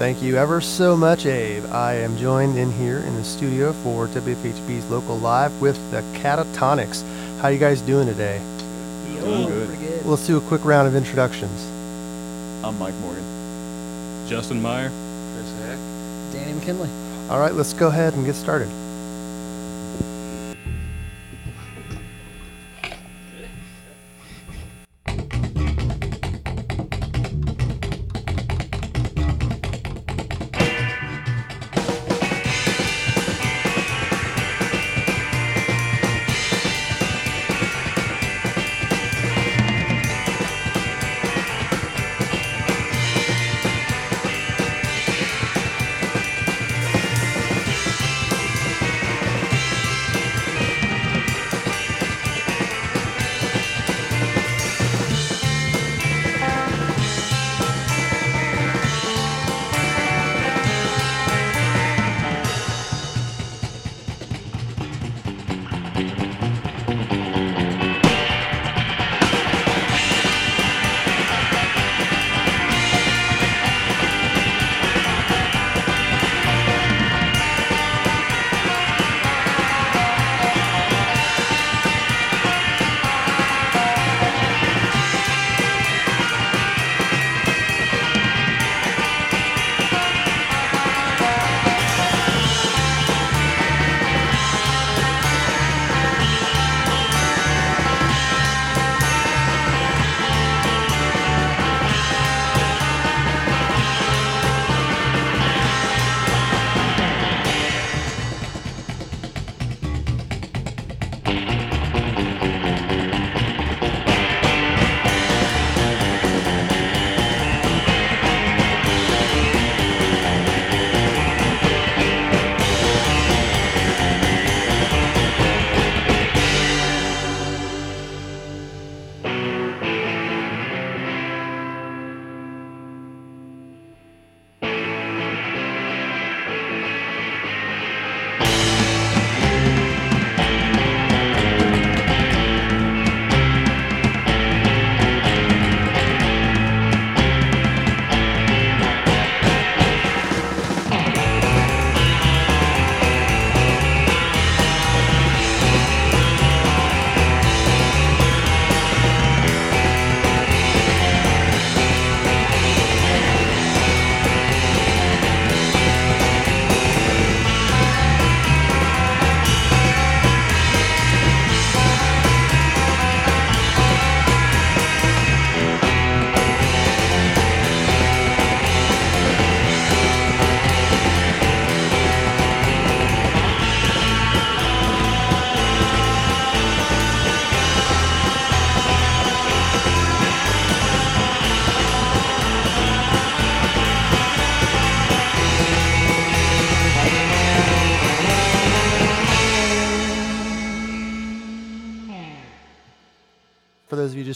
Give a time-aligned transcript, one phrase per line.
[0.00, 1.62] Thank you ever so much, Abe.
[1.66, 7.04] I am joined in here in the studio for WFHB's Local Live with the Katatonics.
[7.40, 8.40] How you guys doing today?
[9.04, 9.68] Doing good.
[9.68, 10.06] Pretty good.
[10.06, 11.66] Let's do a quick round of introductions.
[12.64, 13.22] I'm Mike Morgan.
[14.26, 14.88] Justin Meyer.
[15.34, 15.78] Chris Heck.
[16.32, 16.88] Danny McKinley.
[17.28, 18.70] All right, let's go ahead and get started.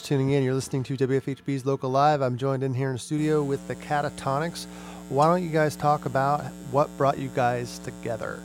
[0.04, 2.20] Just tuning in, you're listening to WFHB's Local Live.
[2.20, 4.66] I'm joined in here in the studio with the Katatonics.
[5.09, 8.38] Why don't you guys talk about what brought you guys together?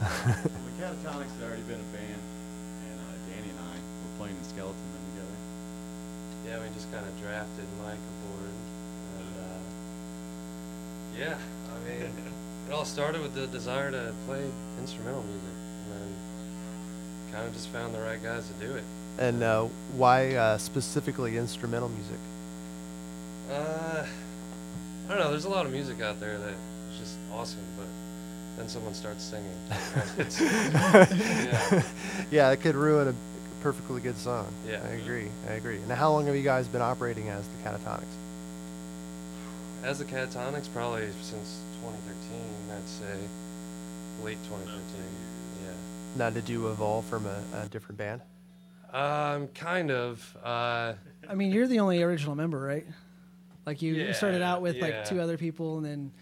[0.00, 0.06] the
[0.82, 2.22] Katatonics had already been a band,
[2.90, 5.38] and uh, Danny and I were playing in Skeleton Men together.
[6.48, 8.50] Yeah, we just kind of drafted Mike aboard.
[9.14, 9.62] And, uh,
[11.20, 12.10] yeah, I mean,
[12.66, 14.44] it all started with the desire to play
[14.80, 15.54] instrumental music.
[15.54, 16.16] And then
[17.32, 18.84] kind of just found the right guys to do it.
[19.18, 19.64] And uh,
[19.96, 22.18] why uh, specifically instrumental music?
[23.50, 24.06] Uh,
[25.06, 25.30] I don't know.
[25.30, 26.54] There's a lot of music out there that
[26.92, 27.86] is just awesome, but
[28.56, 29.56] then someone starts singing.
[30.40, 31.82] Yeah.
[32.30, 33.14] yeah, it could ruin a
[33.62, 34.46] perfectly good song.
[34.68, 34.80] Yeah.
[34.84, 35.28] I agree.
[35.48, 35.80] I agree.
[35.88, 38.04] Now, how long have you guys been operating as the Katatonics?
[39.84, 42.40] As the Katatonics, probably since 2013,
[42.70, 43.18] I'd say.
[44.24, 45.02] Late 2013.
[46.14, 46.18] Yeah.
[46.18, 48.20] Now, did you evolve from a, a different band?
[48.92, 50.36] Um, kind of.
[50.42, 50.94] Uh,
[51.28, 52.86] I mean, you're the only original member, right?
[53.64, 54.82] Like you you started out with yeah.
[54.84, 56.12] like two other people, and then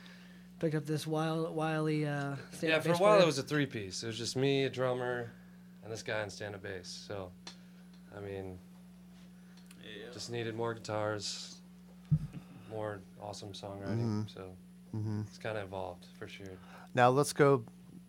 [0.59, 2.07] picked up this wild, wily.
[2.07, 3.23] Uh, yeah, stand-up for a bass while player.
[3.23, 4.03] it was a three piece.
[4.03, 5.33] It was just me, a drummer,
[5.83, 7.05] and this guy on stand up bass.
[7.09, 7.31] So,
[8.17, 8.59] I mean,
[10.13, 11.57] just needed more guitars,
[12.71, 14.25] more awesome songwriting.
[14.27, 14.35] Mhm.
[14.35, 14.43] So
[14.95, 15.21] Mm-hmm.
[15.29, 16.47] it's kind of evolved for sure.
[16.97, 17.63] Now let's go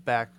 [0.03, 0.29] back,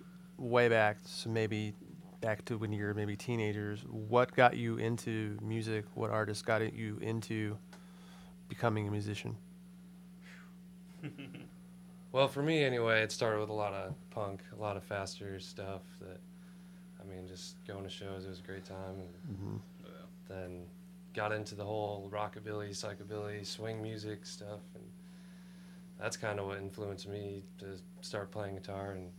[0.43, 0.97] way back.
[1.05, 1.73] So maybe
[2.21, 3.81] back to when you were maybe teenagers.
[3.89, 5.85] What got you into music?
[5.95, 7.57] What artist got you into
[8.49, 9.37] becoming a musician?
[12.11, 15.39] Well, for me anyway, it started with a lot of punk, a lot of faster
[15.39, 15.81] stuff.
[15.99, 16.19] That,
[17.01, 18.99] I mean, just going to shows, it was a great time.
[18.99, 19.57] And hmm
[20.27, 20.65] then
[21.13, 24.83] got into the whole rockabilly, psychobilly, swing music stuff, and
[25.99, 29.09] that's kind of what influenced me to start playing guitar and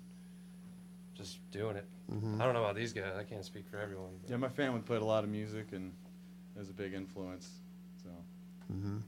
[1.14, 1.86] just doing it.
[2.10, 3.14] hmm I don't know about these guys.
[3.16, 4.10] I can't speak for everyone.
[4.20, 5.92] but- Yeah, my family played a lot of music, and
[6.54, 7.48] it was a big influence.
[8.02, 8.08] So
[8.72, 8.98] hmm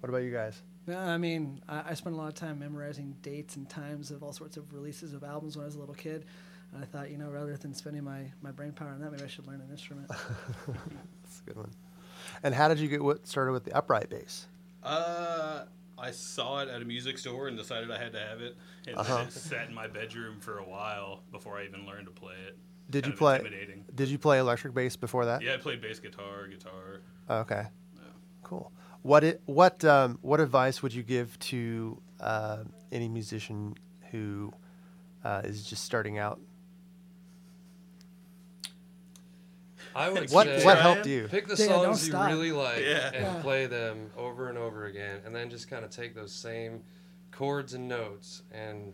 [0.00, 0.60] What about you guys?
[0.86, 4.22] No, I mean, I, I spent a lot of time memorizing dates and times of
[4.22, 6.24] all sorts of releases of albums when I was a little kid.
[6.72, 9.24] And I thought, you know, rather than spending my, my brain power on that, maybe
[9.24, 10.08] I should learn an instrument.
[10.66, 11.70] That's a good one.
[12.42, 14.46] And how did you get what started with the upright bass?
[14.82, 15.64] Uh,
[15.98, 18.56] I saw it at a music store and decided I had to have it.
[18.86, 19.24] And Uh-huh.
[19.26, 22.56] it sat in my bedroom for a while before I even learned to play it.
[22.90, 23.36] Did Kind you play?
[23.36, 23.84] Intimidating.
[23.94, 25.42] Did you play electric bass before that?
[25.42, 27.02] Yeah, I played bass guitar, guitar.
[27.28, 27.66] Okay.
[27.94, 28.00] Yeah.
[28.42, 28.72] Cool.
[29.02, 33.74] What it, what um, what advice would you give to uh, any musician
[34.10, 34.52] who
[35.24, 36.40] uh, is just starting out?
[39.98, 41.26] I would What say what helped you?
[41.28, 42.28] pick the Yeah, songs you stop.
[42.28, 43.10] really like Yeah.
[43.12, 43.42] and Yeah.
[43.42, 46.82] play them over and over again, and then just kind of take those same
[47.32, 48.92] chords and notes and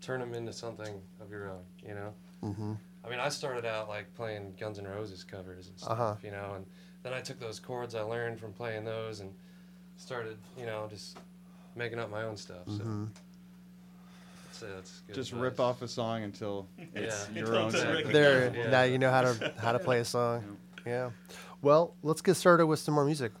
[0.00, 1.64] turn them into something of your own.
[1.82, 2.14] You know.
[2.40, 2.74] hmm
[3.04, 6.14] I mean, I started out like playing Guns N' Roses covers and stuff, Uh-huh.
[6.22, 6.64] you know, and
[7.02, 9.34] then I took those chords I learned from playing those and
[9.96, 11.18] started, you know, just
[11.74, 12.66] making up my own stuff.
[12.66, 13.04] So hmm
[14.62, 15.14] I'd uh, that's good.
[15.14, 15.42] just advice.
[15.42, 17.34] rip off a song until it's Yeah.
[17.40, 17.66] your Until own.
[17.68, 17.94] it's a thing.
[17.94, 18.12] record.
[18.14, 18.54] There.
[18.56, 18.70] Yeah.
[18.70, 20.56] Now you know how to how to play a song.
[20.86, 21.10] Yeah.
[21.62, 23.32] Well, let's get started with some more music.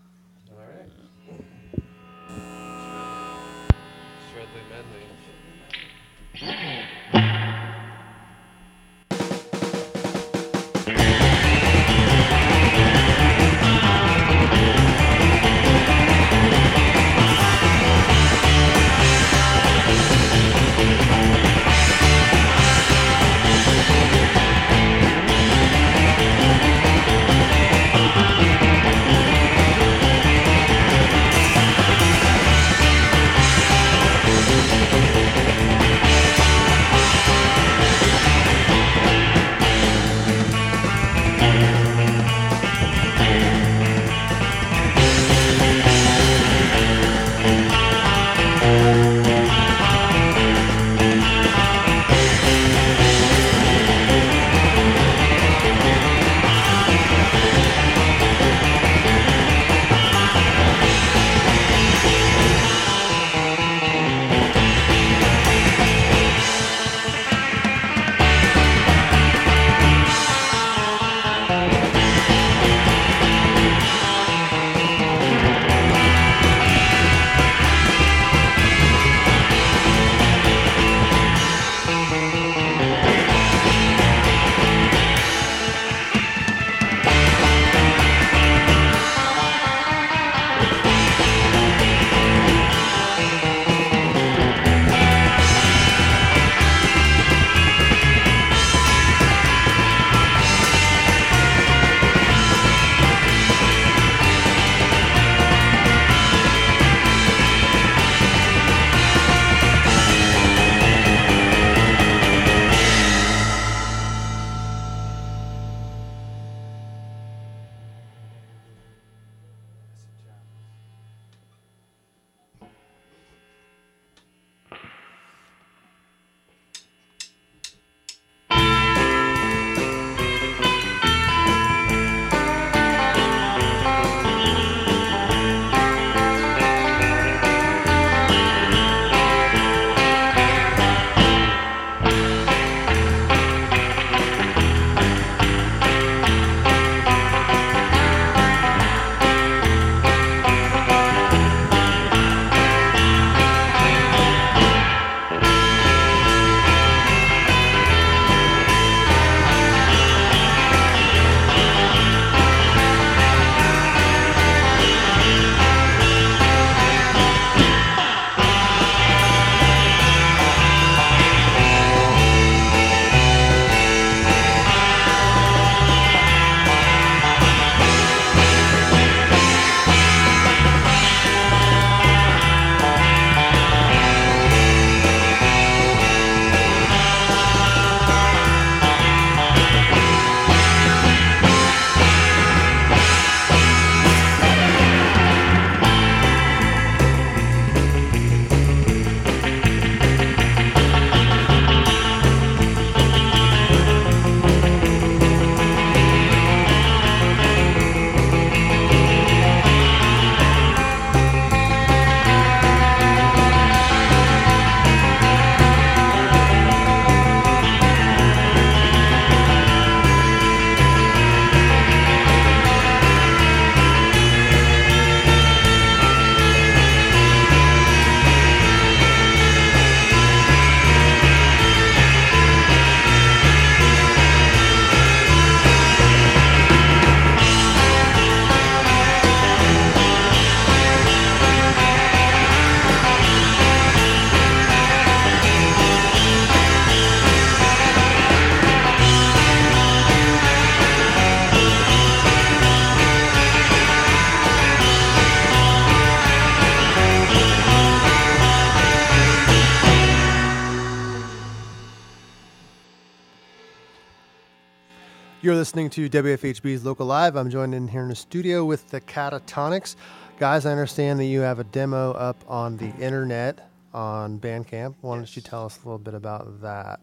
[265.64, 267.36] Listening to WFHB's Local Live.
[267.36, 269.96] I'm joined in here in the studio with the Katatonics.
[270.38, 274.96] Guys, I understand that you have a demo up on the internet on Bandcamp.
[275.00, 277.00] Why don't you tell us a little bit about that?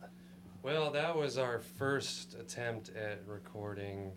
[0.61, 4.11] Well, that was our first attempt at recording.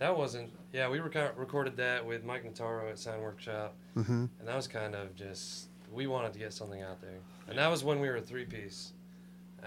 [0.00, 4.24] That wasn't, yeah, we reco- recorded that with Mike Notaro at Sound Workshop, Mm-hmm.
[4.40, 7.20] and that was kind of just, we wanted to get something out there.
[7.48, 8.94] And that was when we were a three piece.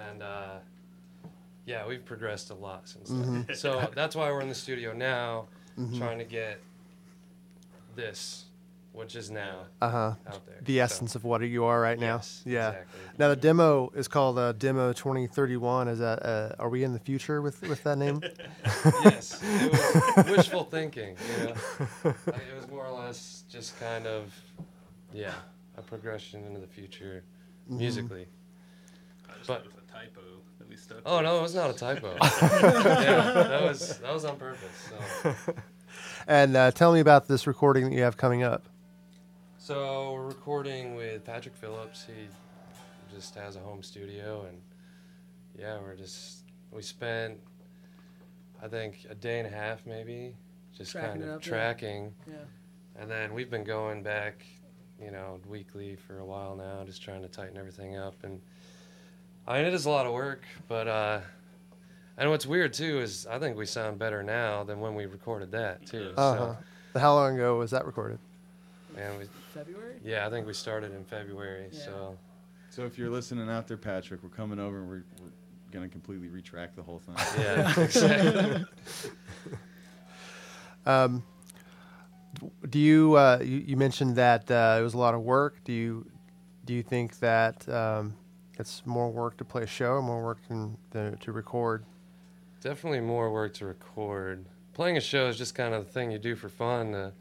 [0.10, 0.56] And uh,
[1.66, 3.46] yeah, we've progressed a lot since then.
[3.46, 3.56] Mhm.
[3.56, 5.98] So that's why we're in the studio now, Mhm.
[5.98, 6.60] trying to get
[7.96, 8.46] this,
[8.92, 10.16] which is now Uh huh.
[10.28, 10.58] out there.
[10.62, 12.22] The So- essence of what you are right now.
[12.46, 12.70] Yeah.
[12.70, 13.00] Exactly.
[13.18, 15.88] Now the demo is called uh, Demo 2031.
[15.88, 16.26] Is that?
[16.26, 18.22] Uh, are we in the future with with that name?
[19.04, 19.42] yes,
[20.28, 21.16] wishful thinking.
[21.40, 21.54] You know,
[22.04, 22.16] Like,
[22.50, 24.34] it was more or less just kind of,
[25.14, 25.34] yeah,
[25.78, 27.24] a progression into the future
[27.70, 27.78] Mm-hmm.
[27.78, 28.28] musically.
[29.30, 30.22] I just But- thought it was a typo
[30.64, 31.00] that we stuck.
[31.06, 31.26] Oh with.
[31.26, 32.14] no, it was not a typo.
[32.22, 32.30] yeah,
[33.48, 34.90] that was that was on purpose.
[35.34, 35.54] So.
[36.26, 38.64] And uh, tell me about this recording that you have coming up.
[39.58, 42.06] So we're recording with Patrick Phillips.
[42.06, 42.28] He
[43.14, 44.58] just has a home studio, and
[45.60, 47.40] yeah, we're just we spent
[48.62, 50.34] I think a day and a half maybe
[50.76, 51.50] just Tracking kind of up, yeah.
[51.52, 52.36] tracking, Yeah.
[53.00, 54.44] and then we've been going back,
[55.00, 58.16] you know, weekly for a while now, just trying to tighten everything up.
[58.24, 58.42] And
[59.48, 61.20] I mean, it is a lot of work, but uh,
[62.18, 65.52] and what's weird too is I think we sound better now than when we recorded
[65.52, 66.14] that too.
[66.16, 67.00] Uh huh.
[67.00, 68.20] How long ago was that recorded?
[68.96, 69.96] Man, we, February?
[70.04, 71.70] yeah, I think we started in February.
[71.72, 71.80] Yeah.
[71.80, 72.18] So.
[72.70, 75.30] So if you're listening out there, Patrick, we're coming over and we're, we're
[75.72, 77.16] gonna completely retract the whole thing.
[77.38, 78.66] Yeah, exactly.
[80.86, 81.24] Um,
[82.70, 85.64] do you, uh, you you mentioned that uh, it was a lot of work?
[85.64, 86.06] Do you
[86.66, 88.16] do you think that um,
[88.60, 91.86] it's more work to play a show, or more work than, than to record?
[92.62, 94.46] Definitely more work to record.
[94.74, 96.94] Playing a show is just kind of the thing you do for fun.
[96.96, 97.12] Uh,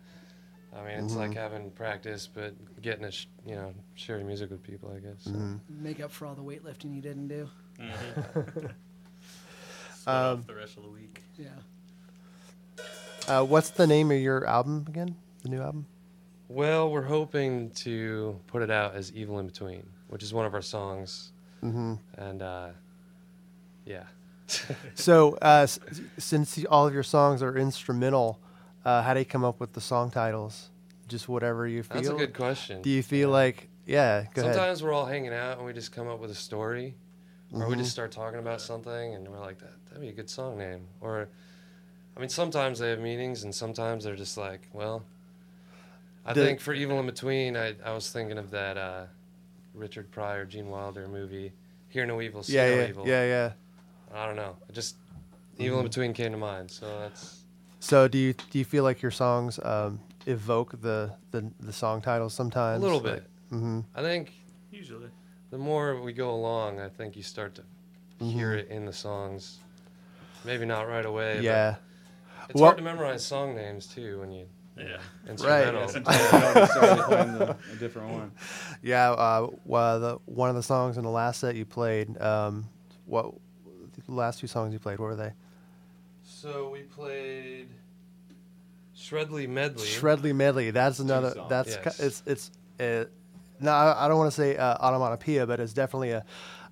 [0.75, 4.63] I mean, it's like having practice, but getting to sh- you know share music with
[4.63, 4.91] people.
[4.95, 5.25] I guess.
[5.25, 5.31] So.
[5.33, 5.61] Mhm.
[5.69, 7.49] Make up for all the weightlifting you didn't do.
[7.79, 8.71] Mhm.
[10.07, 11.23] Um, off the rest of the week.
[11.39, 11.49] Yeah.
[13.29, 15.15] Uh, what's the name of your album again?
[15.43, 15.87] The new album?
[16.49, 20.53] Well, we're hoping to put it out as "Evil in Between," which is one of
[20.55, 21.33] our songs,
[21.65, 21.95] Mm-hmm.
[22.19, 22.69] and uh,
[23.87, 24.05] yeah.
[24.95, 25.81] So, uh, s-
[26.19, 28.39] since all of your songs are instrumental,
[28.85, 30.69] uh, how do you come up with the song titles?
[31.09, 31.95] Just whatever you feel.
[31.97, 32.83] That's a good question.
[32.83, 33.35] Do you feel Yeah.
[33.35, 34.25] like, yeah?
[34.35, 34.55] Go ahead.
[34.55, 36.95] Sometimes we're all hanging out and we just come up with a story,
[37.55, 37.79] or we Mhm.
[37.79, 40.87] just start talking about something and we're like, that that'd be a good song name.
[41.01, 41.29] Or,
[42.17, 45.05] I mean, sometimes they have meanings and sometimes they're just like, well,
[46.27, 49.07] I The- think for Evil in Between, I, I was thinking of that uh,
[49.75, 51.53] Richard Pryor, Gene Wilder movie,
[51.89, 53.09] Hear No Evil, See Yeah, No yeah, Evil.
[53.09, 53.53] yeah, yeah.
[54.15, 54.57] I don't know.
[54.69, 54.97] It just
[55.59, 57.43] Evil in Between came to mind, so that's
[57.81, 62.01] So, do you do you feel like your songs um, evoke the, the the song
[62.03, 62.81] titles sometimes?
[62.83, 63.27] a little bit.
[63.51, 63.81] Mm-hmm.
[63.95, 64.33] I think
[64.71, 65.09] Usually.
[65.51, 67.63] the more we go along, I think you start to
[68.25, 68.59] hear Mhm.
[68.61, 69.59] it in the songs.
[70.45, 71.35] Maybe not right away.
[71.37, 71.77] but Yeah.
[72.49, 74.99] It's Well- hard to memorize song names too when you Yeah.
[75.29, 75.81] instrumental.
[75.83, 78.33] Yeah, sometimes you already started playing the, a different one.
[78.83, 82.69] Yeah, uh, well, the one of the songs in the last set you played, um,
[83.07, 83.33] what
[84.07, 85.33] the last two songs you played, what were they?
[86.25, 87.69] So we played
[88.97, 89.87] Shredley Medley.
[89.87, 90.71] Shredley Medley.
[90.71, 91.35] That's another.
[91.49, 91.97] That's Yes.
[91.97, 92.51] ki- it's it's.
[92.81, 93.05] Uh,
[93.61, 96.25] no, I I don't want to say uh, onomatopoeia, but it's definitely a,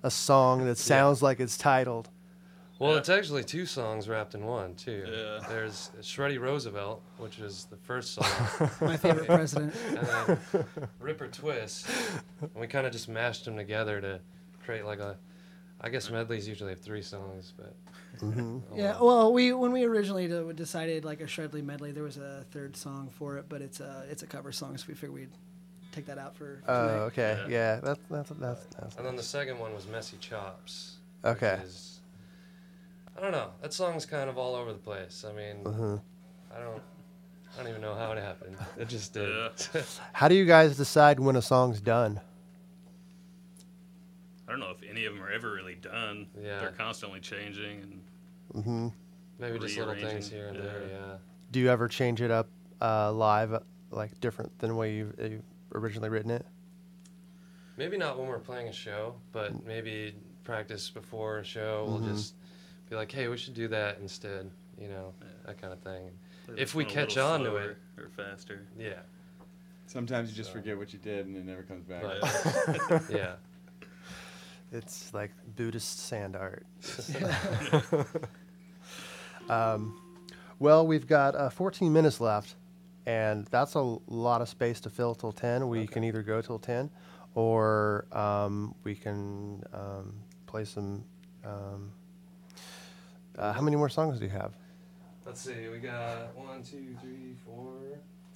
[0.03, 2.09] a song that sounds like it's titled.
[2.81, 2.97] Well, Yeah.
[2.97, 5.05] it's actually two songs wrapped in one too.
[5.07, 5.45] Yeah.
[5.47, 9.73] There's Shreddy Roosevelt, which is the first song, My favorite president.
[9.87, 10.65] and then
[10.99, 11.87] Ripper Twist.
[12.41, 14.19] And we kind of just mashed them together to
[14.65, 15.17] create like a.
[15.83, 17.73] I guess medleys usually have three songs, but.
[18.19, 19.05] hmm oh Yeah, well.
[19.05, 23.09] well, we when we originally decided like a Shredley medley, there was a third song
[23.11, 25.29] for it, but it's a it's a cover song, so we figured we'd
[25.91, 26.61] take that out for.
[26.65, 26.99] for Oh, tonight.
[27.05, 27.37] okay.
[27.47, 27.47] Yeah.
[27.75, 28.65] Yeah, that's that's that's.
[28.79, 30.97] that's And then the second one was Messy Chops.
[31.21, 31.59] which Okay.
[31.63, 31.90] is-
[33.17, 33.49] I don't know.
[33.61, 35.25] That song's kind of all over the place.
[35.27, 36.01] I mean, Mhm.
[36.55, 36.81] I don't.
[37.53, 38.55] I don't even know how it happened.
[38.77, 39.27] It just did.
[39.29, 39.81] Yeah.
[40.13, 42.21] How do you guys decide when a song's done?
[44.47, 46.27] I don't know if any of them are ever really done.
[46.41, 46.59] Yeah.
[46.59, 48.01] They're constantly changing
[48.53, 48.87] and hmm
[49.39, 50.83] Maybe just little things here and there.
[50.89, 50.97] yeah.
[50.97, 51.15] Yeah.
[51.51, 52.47] Do you ever change it up
[52.81, 53.59] uh, live, uh,
[53.91, 55.41] like different than the way you've, you've
[55.73, 56.45] originally written it?
[57.77, 61.85] Maybe not when we're playing a show, but maybe practice before a show.
[61.87, 62.13] We'll Mhm.
[62.15, 62.35] just
[62.91, 65.27] be like, "Hey, we should do that instead." You know, Yeah.
[65.47, 66.11] that kind of thing.
[66.45, 67.77] play If we catch on to it.
[67.97, 68.67] or faster.
[68.77, 68.99] Yeah.
[69.87, 72.03] Sometimes you just So- forget what you did and it never comes back.
[72.03, 73.35] But, yeah.
[74.73, 76.65] It's like Buddhist sand art.
[79.49, 79.99] Um,
[80.59, 82.55] well, we've got uh, 14 minutes left,
[83.05, 85.67] and that's a lot of space to fill till 10.
[85.67, 86.89] We can either go till 10,
[87.35, 90.13] or um, we can um,
[90.45, 91.03] play some.
[91.43, 91.91] Um,
[93.37, 94.51] uh, how many more songs do you have?
[95.25, 95.67] Let's see.
[95.71, 97.73] We got one, two, three, four,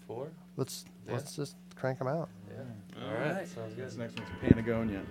[0.08, 0.28] four.
[0.58, 1.14] Let's Yeah.
[1.14, 2.30] let's just crank them out.
[2.50, 3.02] Yeah.
[3.04, 3.34] All All right.
[3.38, 3.48] right.
[3.48, 5.02] Sounds This next one's Patagonia.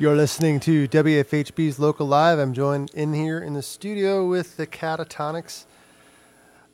[0.00, 2.38] You're listening to WFHB's Local Live.
[2.38, 5.66] I'm joined in here in the studio with the Katatonics.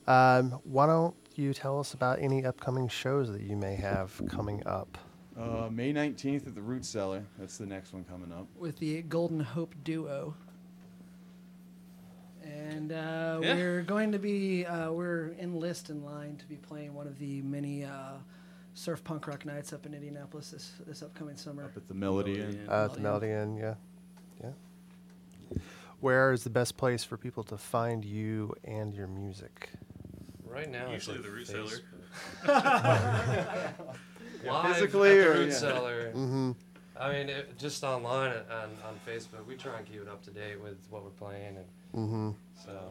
[0.07, 4.65] Um, why don't you tell us about any upcoming shows that you may have coming
[4.65, 4.97] up?
[5.37, 7.25] Uh, May 19th at the Root Cellar.
[7.37, 8.47] That's the next one coming up.
[8.57, 10.37] with the Golden Hope Duo.
[12.45, 13.57] And uh, Yeah.
[13.57, 17.19] we're going to be, uh, we're in list in line to be playing one of
[17.19, 18.19] the many uh,
[18.77, 21.65] surf punk rock nights up in Indianapolis this, this upcoming summer.
[21.65, 22.51] Up at the Melody Inn.
[22.51, 22.69] Inn.
[22.71, 23.75] Uh, at the Melody Inn, yeah.
[24.43, 24.51] Yeah.
[26.01, 29.71] Where is the best place for people to find you and your music?
[30.47, 31.71] Right now, it's Usually the root cellar.
[32.45, 33.73] Facebook.
[34.45, 35.55] Live physically at the or- root yeah.
[35.55, 36.13] cellar.
[36.17, 36.53] Mm-hmm.
[36.99, 40.23] I mean, it, just online and on, on Facebook, we try and keep it up
[40.25, 42.31] to date with what we're playing, and Mm-hmm.
[42.65, 42.91] so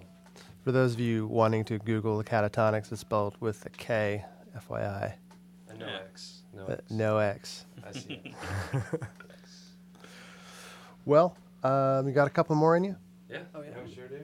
[0.63, 4.23] For those of you wanting to Google the Katatonics, it's spelled with a K,
[4.55, 5.13] FYI.
[5.75, 5.99] And no Yeah.
[6.09, 6.81] X, no Uh, X.
[6.91, 7.65] no X.
[7.87, 8.21] I see.
[8.73, 9.01] it.
[11.05, 12.95] Well, um, you got a couple more in you?
[13.29, 13.39] Yeah.
[13.53, 13.69] Oh, yeah.
[13.85, 14.23] we sure do.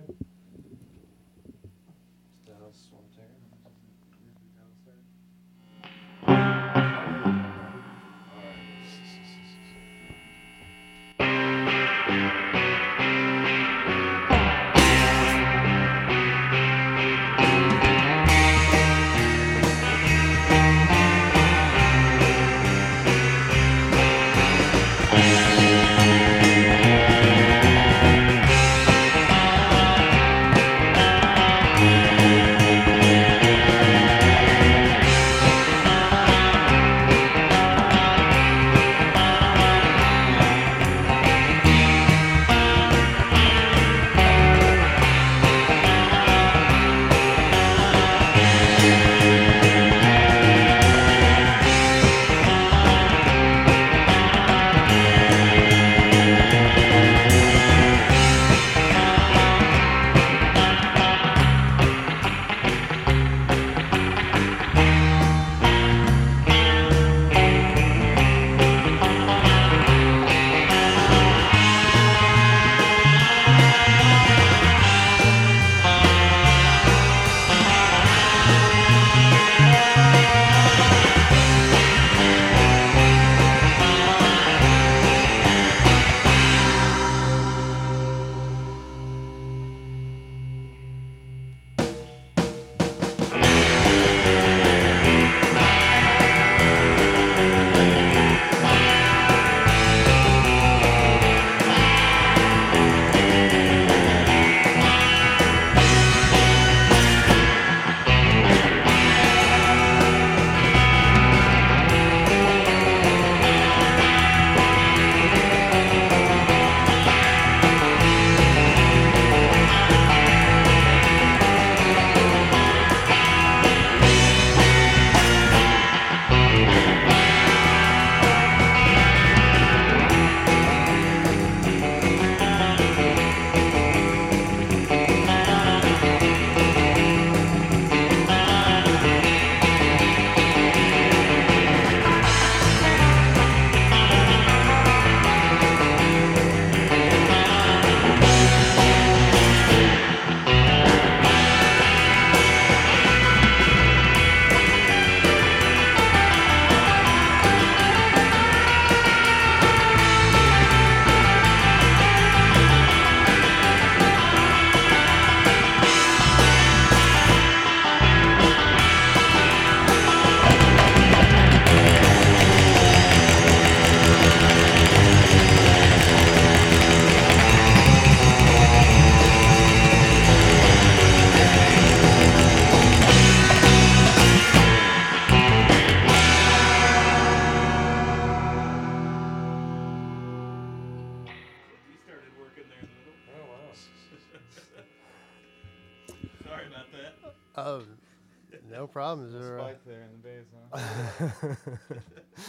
[198.69, 199.33] No problems.
[199.33, 201.55] Is there, uh, Spike there in the base, huh?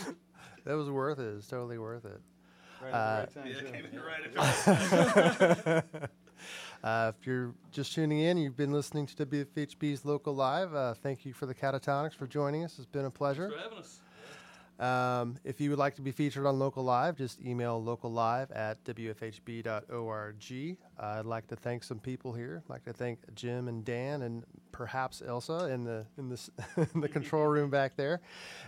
[0.64, 1.34] that was worth it.
[1.36, 2.20] It's totally worth it.
[2.82, 3.66] Right Uh, the right time, Yeah, too.
[3.66, 4.00] came in
[5.60, 5.84] right
[6.82, 10.74] Uh, if you're just tuning in, you've been listening to WFHB's Local Live.
[10.74, 12.76] Uh, thank you for the Katatonics for joining us.
[12.76, 13.48] It's been a pleasure.
[13.50, 14.00] Thanks for having us.
[14.82, 18.82] Um, if you would like to be featured on Local Live, just email locallive at
[18.82, 20.76] wfhb.org.
[20.98, 22.64] Uh, I'd like to thank some people here.
[22.64, 24.42] I'd like to thank Jim and Dan and
[24.72, 26.36] perhaps Elsa in the in
[26.94, 28.22] in the control room back there,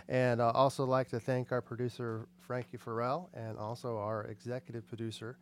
[0.07, 5.37] and uh, also like to thank our producer Frankie Ferrell and also our executive producer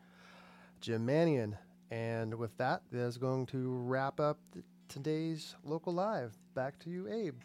[0.82, 1.56] Jim Manion.
[1.92, 4.40] And with that, that is going to wrap up
[4.90, 6.34] today's Local Live.
[6.56, 7.36] Back to you, Abe.